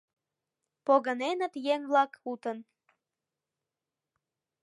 Погыненыт 0.85 1.53
еҥ-влак, 1.73 2.11
утын. 2.31 2.57